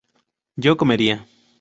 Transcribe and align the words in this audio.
yo 0.55 0.77
comería 0.77 1.27